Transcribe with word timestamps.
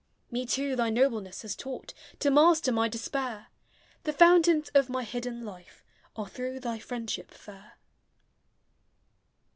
Me 0.31 0.47
too 0.47 0.75
thy 0.75 0.89
nobleness 0.89 1.43
has 1.43 1.55
taught 1.55 1.93
To 2.21 2.31
master 2.31 2.71
my 2.71 2.89
despair; 2.89 3.49
The 4.01 4.11
fountains 4.11 4.71
of 4.73 4.89
my 4.89 5.03
hidden 5.03 5.45
life 5.45 5.83
re 6.17 6.25
through 6.25 6.61
thy 6.61 6.79
friendship 6.79 7.29
fair. 7.29 7.73